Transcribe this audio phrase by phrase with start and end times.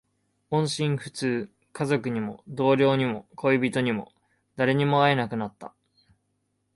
[0.49, 1.47] 音信不通。
[1.73, 4.11] 家族にも、同僚にも、恋人にも、
[4.55, 5.75] 誰にも会えなくなった。